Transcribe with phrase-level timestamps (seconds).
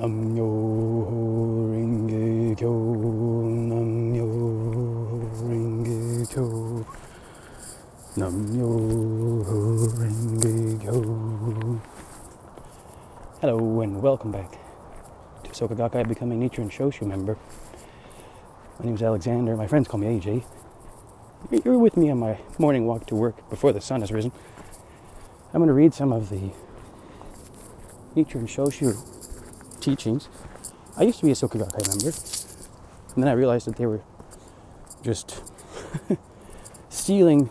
[0.00, 0.48] Namyo
[2.56, 2.72] Kyo,
[3.68, 4.28] Namyo
[5.44, 6.46] Renge Kyo,
[8.16, 8.70] Namyo
[10.00, 11.80] Renge Kyo.
[13.42, 14.56] Hello and welcome back
[15.44, 17.36] to Soka Gakkai Becoming Nichiren Shoshu member.
[18.78, 19.54] My name is Alexander.
[19.54, 20.44] My friends call me AJ.
[21.62, 24.32] You're with me on my morning walk to work before the sun has risen.
[25.52, 26.52] I'm going to read some of the
[28.16, 29.19] Nichiren Shoshu
[29.80, 30.28] teachings.
[30.96, 32.16] I used to be a Soka Gakkai member,
[33.14, 34.00] and then I realized that they were
[35.02, 35.42] just
[36.88, 37.50] stealing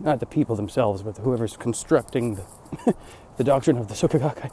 [0.00, 2.94] not the people themselves, but whoever's constructing the,
[3.36, 4.50] the doctrine of the Soka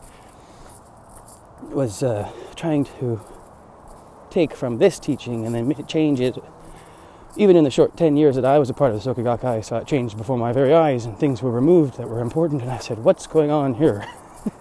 [1.61, 3.21] was uh, trying to
[4.29, 6.37] take from this teaching and then change it.
[7.37, 9.61] Even in the short 10 years that I was a part of the Soka I
[9.61, 12.61] saw it change before my very eyes and things were removed that were important.
[12.61, 14.05] And I said, What's going on here?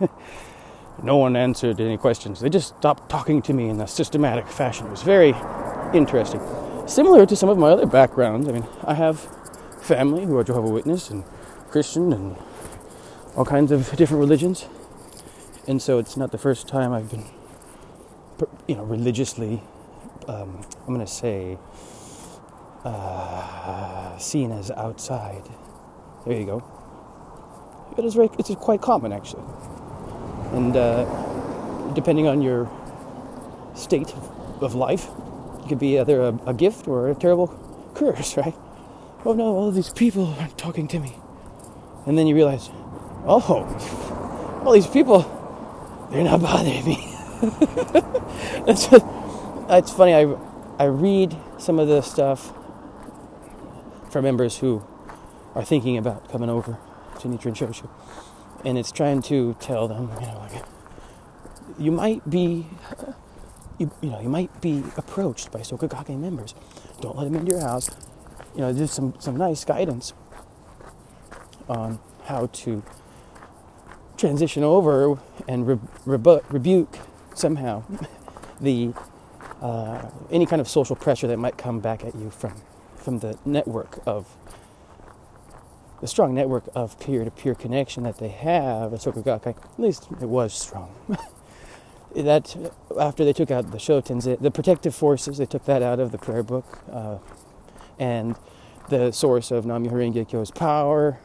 [1.03, 2.41] no one answered any questions.
[2.41, 4.87] They just stopped talking to me in a systematic fashion.
[4.87, 5.35] It was very
[5.95, 6.41] interesting.
[6.87, 8.49] Similar to some of my other backgrounds.
[8.49, 9.21] I mean, I have
[9.81, 11.25] family who are Jehovah's Witness and
[11.71, 12.37] Christian and
[13.37, 14.67] all kinds of different religions.
[15.67, 17.25] And so it's not the first time I've been,
[18.67, 19.63] you know, religiously,
[20.27, 21.59] um, I'm going to say,
[22.85, 25.45] uh, seen as outside.
[26.27, 26.65] There you go.
[27.97, 29.43] It is very, it's quite common actually.
[30.53, 32.71] And uh, depending on your
[33.75, 34.13] state
[34.61, 35.09] of life,
[35.63, 37.49] it could be either a, a gift or a terrible
[37.95, 38.55] curse, right?
[39.25, 41.15] Oh no, all these people aren't talking to me.
[42.07, 42.71] And then you realize,
[43.27, 45.21] oh, all these people,
[46.11, 47.15] they're not bothering me.
[48.67, 48.87] that's,
[49.69, 50.15] that's funny.
[50.15, 50.37] I,
[50.79, 52.53] I read some of the stuff
[54.11, 54.83] for members who
[55.55, 56.79] are thinking about coming over
[57.21, 57.89] to Nichiren Shoshu.
[58.65, 60.65] And it's trying to tell them, you know, like,
[61.79, 62.67] you might be,
[63.79, 66.55] you, you know, you might be approached by Soka Gakkai members.
[67.01, 67.91] Don't let them into your house.
[68.55, 70.13] You know, just some, some nice guidance
[71.69, 72.83] on how to
[74.17, 75.19] transition over
[75.49, 76.99] and re- rebu- rebuke
[77.35, 77.83] somehow
[78.61, 78.93] the
[79.63, 82.55] uh, any kind of social pressure that might come back at you from
[82.97, 84.27] from the network of
[86.01, 89.57] the strong network of peer-to-peer connection that they have at Soka Gakkai.
[89.57, 90.95] At least it was strong.
[92.17, 92.57] that
[92.99, 96.19] after they took out the Shotens, the protective forces, they took that out of the
[96.19, 97.19] prayer book, uh,
[97.99, 98.35] and
[98.89, 101.19] the source of Nam Myoho Renge Kyo's power,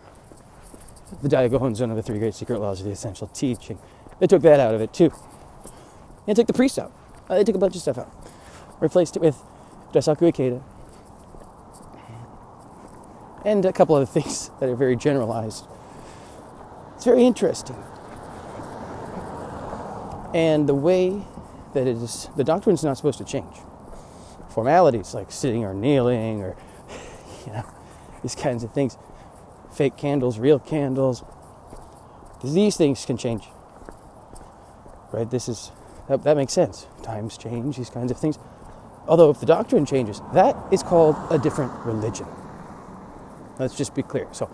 [1.21, 3.79] the Daigo Honzon of the Three Great Secret Laws of the Essential Teaching.
[4.19, 5.11] They took that out of it too.
[6.27, 6.91] And took the priest out.
[7.29, 8.11] Uh, they took a bunch of stuff out.
[8.79, 9.41] Replaced it with
[9.93, 10.63] Daisaku Ikeda.
[13.45, 15.65] And a couple other things that are very generalized.
[16.95, 17.77] It's very interesting.
[20.33, 21.21] And the way
[21.73, 23.55] that it is, the doctrine is not supposed to change.
[24.49, 26.57] Formalities like sitting or kneeling or,
[27.45, 27.63] you know,
[28.21, 28.97] these kinds of things.
[29.73, 31.23] Fake candles, real candles.
[32.43, 33.43] These things can change.
[35.13, 35.29] Right?
[35.29, 35.71] This is,
[36.09, 36.87] that, that makes sense.
[37.03, 38.39] Times change, these kinds of things.
[39.07, 42.25] Although if the doctrine changes, that is called a different religion.
[43.57, 44.27] Let's just be clear.
[44.31, 44.49] So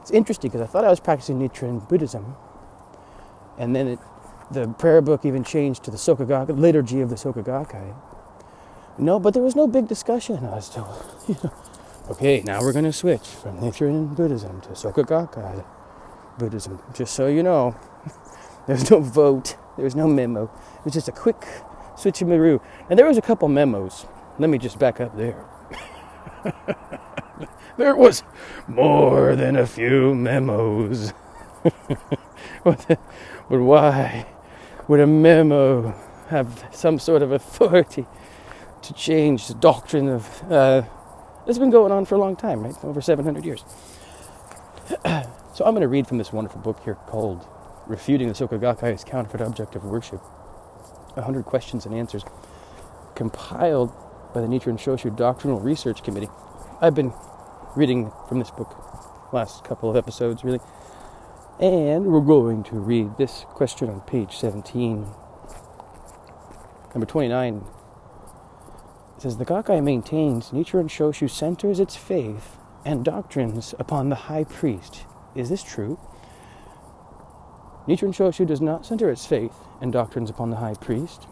[0.00, 2.36] it's interesting because I thought I was practicing Nichiren Buddhism,
[3.58, 3.98] and then it,
[4.50, 7.94] the prayer book even changed to the Soka Gakkai, liturgy of the Soka Gakkai.
[8.98, 10.86] No, but there was no big discussion as to,
[11.28, 11.52] you know,
[12.10, 15.64] okay, now we're going to switch from Nichiren Buddhism to Soka Gakkai
[16.38, 16.80] Buddhism.
[16.94, 17.76] Just so you know,
[18.66, 20.44] there's no vote, there was no memo.
[20.44, 21.40] It was just a quick
[21.96, 22.60] switcheroo.
[22.88, 24.06] And there was a couple memos.
[24.38, 25.44] Let me just back up there.
[27.76, 28.22] there was
[28.68, 31.12] more than a few memos.
[32.64, 32.98] but
[33.48, 34.26] why
[34.88, 35.94] would a memo
[36.28, 38.06] have some sort of authority
[38.82, 40.42] to change the doctrine of.
[40.50, 40.82] Uh,
[41.46, 42.74] it's been going on for a long time, right?
[42.82, 43.64] Over 700 years.
[45.04, 47.46] so I'm going to read from this wonderful book here called
[47.86, 50.20] Refuting the Soka Gakkai's Counterfeit Object of Worship
[51.14, 52.24] 100 Questions and Answers,
[53.14, 53.92] compiled
[54.34, 56.28] by the Nichiren Shoshu Doctrinal Research Committee.
[56.80, 57.12] I've been
[57.76, 58.74] reading from this book
[59.32, 60.60] last couple of episodes, really.
[61.60, 65.06] And we're going to read this question on page 17.
[66.94, 67.64] Number 29
[69.16, 74.44] it says the Gakkai maintains Nichiren Shoshu centers its faith and doctrines upon the high
[74.44, 75.06] priest.
[75.34, 75.98] Is this true?
[77.88, 81.26] Nichiren Shoshu does not center its faith and doctrines upon the high priest.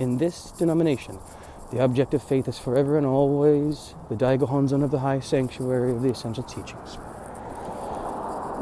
[0.00, 1.18] In this denomination,
[1.72, 5.90] the object of faith is forever and always the Daigo Honzon of the high sanctuary
[5.90, 6.98] of the essential teachings.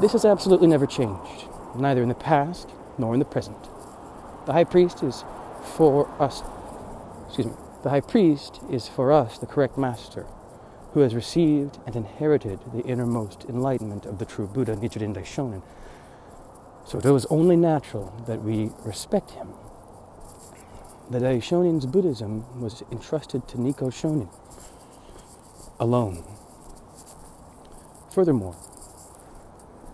[0.01, 3.59] This has absolutely never changed, neither in the past nor in the present.
[4.47, 5.25] The high priest is
[5.77, 6.43] for us,
[7.27, 7.53] excuse me,
[7.83, 10.27] the high priest is for us the correct master
[10.93, 15.62] who has received and inherited the innermost enlightenment of the true Buddha, Nichiren Daishonin.
[16.87, 19.49] So it was only natural that we respect him.
[21.11, 24.29] The Daishonin's Buddhism was entrusted to Nikko Shonin
[25.81, 26.23] alone.
[28.12, 28.55] Furthermore,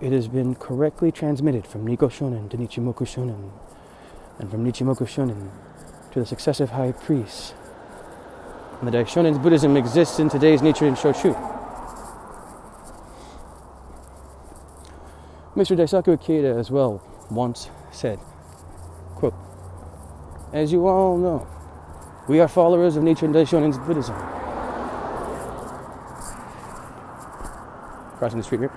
[0.03, 3.51] it has been correctly transmitted from Nikko Shonin to Nichimoku Shonin,
[4.39, 5.49] and from Nichimoku Shonin
[6.13, 7.55] to the successive high priests.
[8.81, 11.33] And the Daishonin's Buddhism exists in today's Nichiren Shoshu.
[15.55, 15.75] Mr.
[15.75, 18.19] Daisaku Ikeda as well once said,
[20.53, 21.47] As you all know,
[22.29, 24.15] we are followers of Nichiren Daishonin's Buddhism.
[28.19, 28.73] Crossing the street here.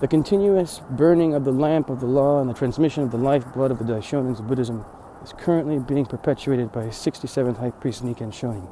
[0.00, 3.70] The continuous burning of the lamp of the law and the transmission of the lifeblood
[3.70, 4.84] of the Daishonin's Buddhism
[5.24, 8.68] is currently being perpetuated by 67th High Priest Nikken Shonin.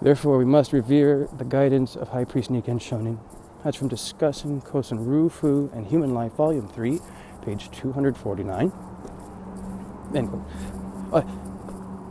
[0.00, 3.18] Therefore, we must revere the guidance of High Priest Nikken Shonin.
[3.64, 7.00] That's from Discussing Kosen Rufu and Human Life, Volume 3,
[7.44, 8.72] page 249.
[10.14, 10.77] End quote.
[11.12, 11.22] Uh,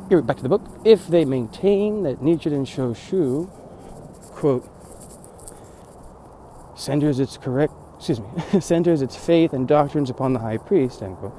[0.09, 0.61] here, back to the book.
[0.85, 3.49] If they maintain that Nichiren Shoshu,
[4.31, 4.67] quote,
[6.77, 8.27] centers its correct excuse me,
[8.61, 11.33] centers its faith and doctrines upon the high priest, end quote.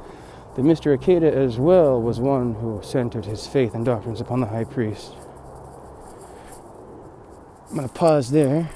[0.56, 0.96] That Mr.
[0.96, 5.12] Ikeda as well was one who centered his faith and doctrines upon the high priest.
[7.70, 8.68] I'm going to pause there.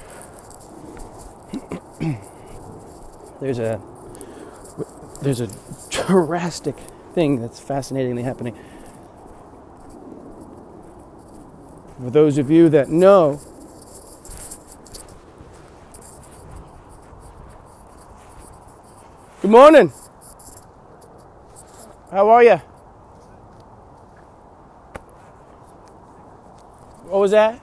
[3.41, 3.81] there's a
[5.21, 5.49] there's a
[5.89, 6.75] drastic
[7.13, 8.57] thing that's fascinatingly happening.
[12.01, 13.39] For those of you that know
[19.43, 19.91] Good morning.
[22.09, 22.55] How are you?
[27.09, 27.61] What was that?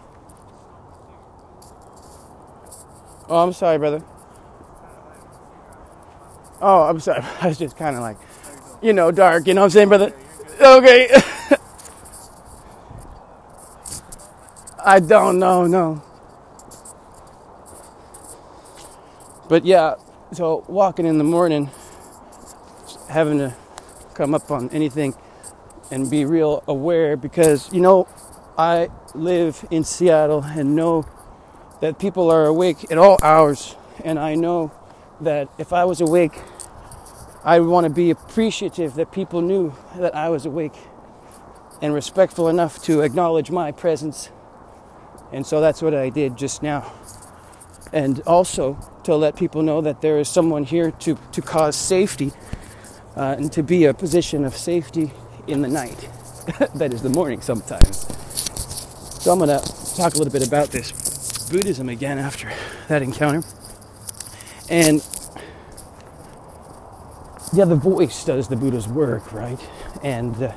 [3.31, 4.05] Oh, I'm sorry, brother.
[6.61, 7.23] Oh, I'm sorry.
[7.41, 8.19] I was just kind of like,
[8.83, 9.47] you know, dark.
[9.47, 10.13] You know what I'm saying, brother?
[10.61, 11.11] Okay.
[14.85, 16.03] I don't know, no.
[19.49, 19.97] But yeah,
[20.33, 21.71] so walking in the morning,
[23.09, 23.55] having to
[24.15, 25.15] come up on anything
[25.91, 28.07] and be real aware because you know
[28.57, 31.07] I live in Seattle and know
[31.81, 34.71] that people are awake at all hours and I know
[35.21, 36.41] that if I was awake
[37.45, 40.75] I want to be appreciative that people knew that I was awake
[41.81, 44.31] and respectful enough to acknowledge my presence
[45.33, 46.93] and so that's what I did just now
[47.93, 52.33] and also to let people know that there is someone here to, to cause safety
[53.17, 55.13] uh, and to be a position of safety
[55.47, 56.09] in the night.
[56.75, 58.07] that is the morning sometimes.
[59.23, 60.93] So I'm going to talk a little bit about this
[61.51, 62.53] Buddhism again after
[62.89, 63.43] that encounter.
[64.69, 65.05] And
[67.53, 69.61] yeah, the voice does the Buddha's work, right?
[70.03, 70.53] And uh,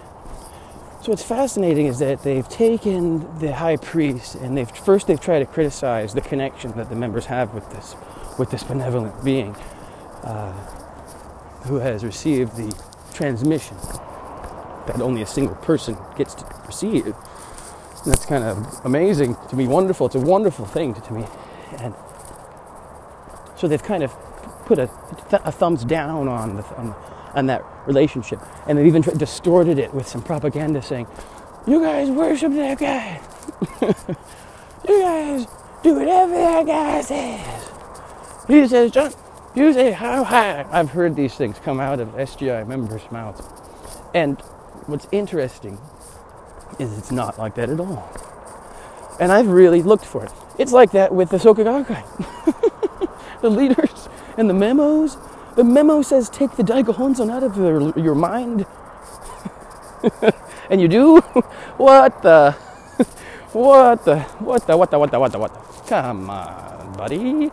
[1.01, 5.40] so what's fascinating is that they've taken the high priest and they've first they've tried
[5.40, 7.95] to criticize the connection that the members have with this
[8.38, 9.56] with this benevolent being
[10.24, 10.51] uh,
[11.66, 12.74] who has received the
[13.13, 13.75] transmission
[14.88, 17.06] that only a single person gets to receive.
[17.06, 20.06] And that's kind of amazing to me, wonderful.
[20.07, 21.26] It's a wonderful thing to me,
[21.80, 21.94] and
[23.57, 24.14] so they've kind of
[24.65, 24.89] put a,
[25.29, 26.95] th- a thumbs down on the, on
[27.33, 28.39] on that relationship.
[28.67, 31.07] And they've even distorted it with some propaganda saying,
[31.67, 33.21] you guys worship that guy.
[34.87, 35.47] you guys
[35.81, 37.71] do whatever that guy says.
[38.47, 39.15] He says, jump.
[39.55, 40.65] You say how high.
[40.71, 43.47] I've heard these things come out of SGI members' mouths.
[44.13, 44.39] And
[44.87, 45.79] what's interesting
[46.79, 48.11] is it's not like that at all.
[49.19, 50.31] And I've really looked for it.
[50.57, 53.11] It's like that with the Soka Gakkai.
[53.41, 53.93] the leaders
[54.37, 55.18] and the memos
[55.56, 58.66] the memo says take the Daigo Honzon out of your, your mind.
[60.69, 61.19] and you do?
[61.78, 62.52] what the?
[63.54, 64.19] what the?
[64.19, 64.78] What the?
[64.78, 64.99] What the?
[64.99, 65.19] What the?
[65.19, 65.40] What the?
[65.40, 65.90] What the?
[65.90, 67.52] Come on, buddy.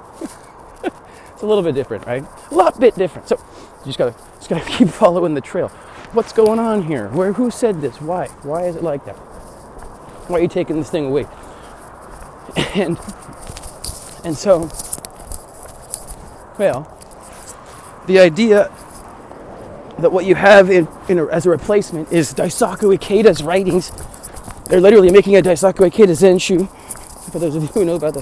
[0.82, 2.25] it's a little bit different, right?
[2.50, 3.28] A lot bit different.
[3.28, 3.37] So
[3.80, 5.68] you just gotta, just gotta keep following the trail.
[6.12, 7.08] What's going on here?
[7.08, 7.34] Where?
[7.34, 8.00] Who said this?
[8.00, 8.28] Why?
[8.42, 9.16] Why is it like that?
[10.28, 11.26] Why are you taking this thing away?
[12.75, 12.99] And
[14.25, 14.68] and so,
[16.60, 16.86] well,
[18.06, 18.70] the idea
[19.98, 23.90] that what you have in, in a, as a replacement is Daisaku Ikeda's writings.
[24.66, 26.68] They're literally making a Daisaku Ikeda Zenshu.
[27.32, 28.20] For those of you who know about the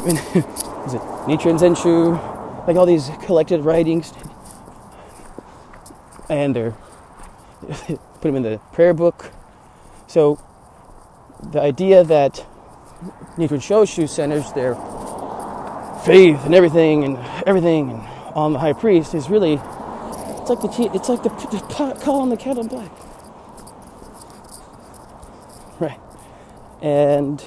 [0.00, 0.16] I mean,
[0.84, 2.66] is it Nichiren Zenshu?
[2.68, 4.12] Like all these collected writings,
[6.28, 6.76] and they're
[7.86, 9.32] put them in the prayer book.
[10.06, 10.38] So
[11.50, 12.44] the idea that
[13.38, 14.74] Nichiren Shoshu centers their
[16.04, 18.00] faith and everything and everything and
[18.34, 22.20] on the high priest is really it's like the it's like the, the pot call
[22.22, 22.90] on the kettle black,
[25.80, 26.00] right?
[26.82, 27.42] And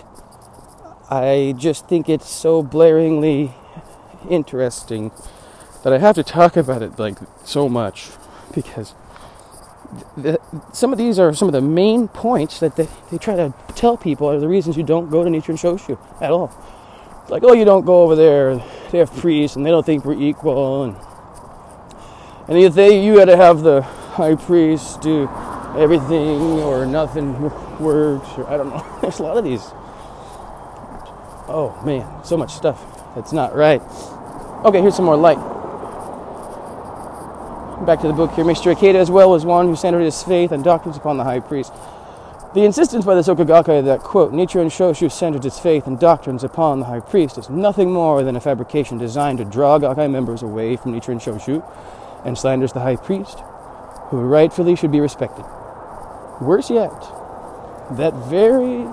[1.10, 3.53] I just think it's so blaringly
[4.29, 5.12] interesting
[5.83, 8.12] that I have to talk about it like so much
[8.53, 8.93] because
[10.17, 10.39] the,
[10.74, 13.98] some of these are some of the main points that they, they try to tell
[13.98, 16.51] people are the reasons you don't go to Nichiren Shoshu at all.
[17.30, 18.56] Like, oh, you don't go over there.
[18.92, 20.96] They have priests, and they don't think we're equal, and
[22.48, 25.30] and if they you got to have the high priest do
[25.77, 27.42] everything or nothing
[27.80, 28.86] works, or I don't know.
[29.01, 29.62] There's a lot of these.
[31.48, 32.84] Oh man, so much stuff
[33.15, 33.82] that's not right.
[34.65, 35.39] Okay, here's some more light
[37.86, 38.74] back to the book here, Mr.
[38.74, 41.74] Ikeda as well was one who centered his faith and doctrines upon the high priest.
[42.53, 46.43] The insistence by the Soka Gakkai that, quote, Nichiren Shoshu centered its faith and doctrines
[46.43, 50.43] upon the high priest is nothing more than a fabrication designed to draw Gakkai members
[50.43, 51.65] away from Nichiren Shoshu
[52.24, 53.39] and slanders the high priest,
[54.10, 55.43] who rightfully should be respected.
[56.41, 56.93] Worse yet,
[57.98, 58.86] that very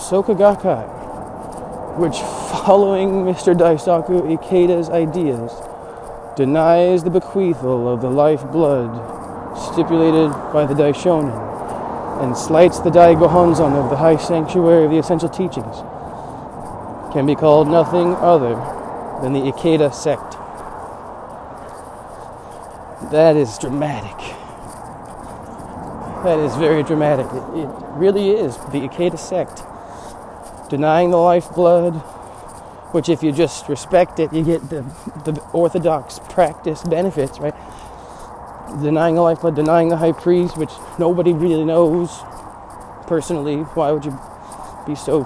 [0.00, 2.16] Soka Gakkai, which,
[2.64, 3.54] following Mr.
[3.54, 5.52] Daisaku Ikeda's ideas,
[6.38, 8.88] denies the bequeathal of the lifeblood
[9.74, 11.55] stipulated by the Daishonin
[12.20, 15.76] and slights the Daigohonzon of the high sanctuary of the essential teachings
[17.12, 18.54] can be called nothing other
[19.22, 20.32] than the Ikeda sect.
[23.10, 24.16] That is dramatic.
[26.24, 27.26] That is very dramatic.
[27.26, 29.62] It, it really is the Ikeda sect.
[30.68, 31.94] Denying the lifeblood,
[32.92, 34.82] which if you just respect it, you get the,
[35.24, 37.54] the orthodox practice benefits, right?
[38.82, 42.10] Denying the lifeblood, denying the high priest, which nobody really knows
[43.06, 43.58] personally.
[43.58, 44.18] Why would you
[44.86, 45.22] be so,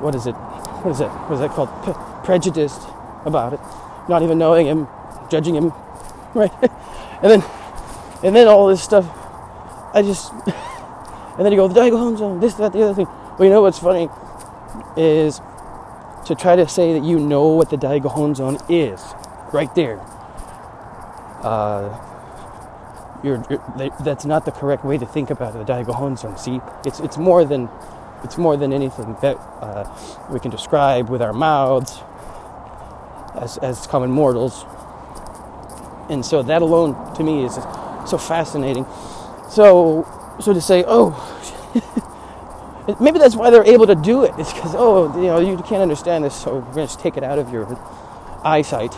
[0.00, 0.32] what is it?
[0.32, 1.08] What is it?
[1.08, 1.68] What is that called?
[1.84, 1.92] P-
[2.24, 2.80] prejudiced
[3.24, 3.60] about it.
[4.08, 4.88] Not even knowing him,
[5.30, 5.68] judging him,
[6.34, 6.52] right?
[7.22, 7.44] and then,
[8.22, 9.06] and then all this stuff.
[9.92, 10.32] I just,
[11.36, 13.06] and then you go, the Daigo zone, this, that, the other thing.
[13.06, 14.08] Well, you know what's funny
[14.96, 15.40] is
[16.26, 19.02] to try to say that you know what the Daigo zone is,
[19.52, 20.00] right there.
[21.42, 22.09] Uh,
[23.22, 27.18] you're, you're, that's not the correct way to think about the Daigo See, it's it's
[27.18, 27.68] more than
[28.24, 29.84] it's more than anything that uh,
[30.30, 32.00] we can describe with our mouths
[33.34, 34.64] as as common mortals.
[36.08, 37.54] And so that alone, to me, is
[38.08, 38.86] so fascinating.
[39.50, 40.06] So
[40.40, 41.36] so to say, oh.
[43.00, 44.32] Maybe that's why they're able to do it.
[44.38, 47.16] It's because, oh, you know, you can't understand this, so we're going to just take
[47.16, 47.66] it out of your
[48.44, 48.94] eyesight.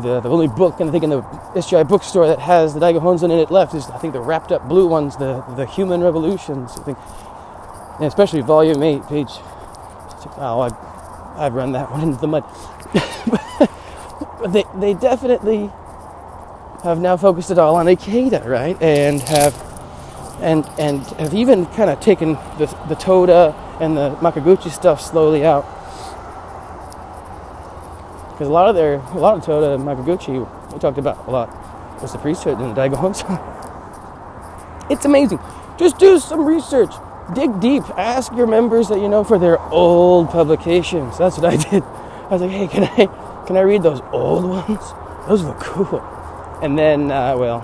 [0.00, 1.22] The, the only book, and I think in the
[1.54, 4.68] SGI bookstore that has the Daigo in it left is, I think, the wrapped up
[4.68, 6.78] blue ones, the, the Human Revolutions.
[6.78, 6.98] I think,
[7.96, 9.30] and especially volume 8, page.
[10.38, 10.72] Oh, I've,
[11.38, 12.44] I've run that one into the mud.
[14.52, 15.70] they, they definitely
[16.82, 18.80] have now focused it all on Ikeda, right?
[18.82, 19.54] And have
[20.40, 25.44] and and have even kind of taken the, the Toda and the Makiguchi stuff slowly
[25.44, 25.64] out.
[28.42, 31.30] Because a lot of their, a lot of Toda and Makiguchi, we talked about a
[31.30, 31.48] lot,
[32.02, 34.90] was the priesthood and the Daigo Honzon.
[34.90, 35.38] it's amazing.
[35.78, 36.90] Just do some research.
[37.36, 37.84] Dig deep.
[37.96, 41.18] Ask your members that you know for their old publications.
[41.18, 41.84] That's what I did.
[41.84, 44.92] I was like, hey, can I, can I read those old ones?
[45.28, 46.00] Those look cool.
[46.60, 47.60] And then, uh, well,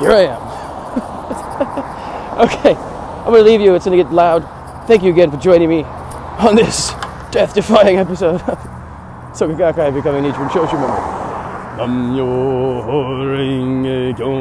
[0.00, 0.22] here I
[2.38, 2.48] am.
[2.48, 3.74] okay, I'm to leave you.
[3.74, 4.40] It's to get loud.
[4.86, 6.92] Thank you again for joining me on this
[7.30, 8.40] death defying episode
[9.38, 11.18] so we got to become Nichiren Shoshu member
[13.24, 14.34] ring e go.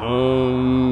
[0.00, 0.87] Nam